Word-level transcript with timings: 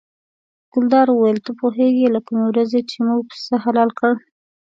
ګلداد 0.73 1.07
وویل 1.11 1.39
ته 1.45 1.51
پوهېږې 1.59 2.07
له 2.15 2.19
کومې 2.25 2.43
ورځې 2.47 2.79
چې 2.89 2.97
موږ 3.07 3.21
پسه 3.29 3.55
حلال 3.63 3.89
کړ. 3.99 4.13